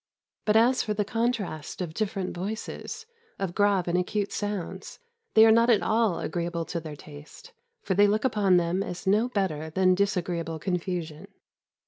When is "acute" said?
3.95-4.31